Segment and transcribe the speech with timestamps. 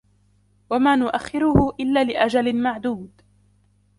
[0.69, 3.21] وَمَا نُؤَخِّرُهُ إِلَّا لِأَجَلٍ مَعْدُودٍ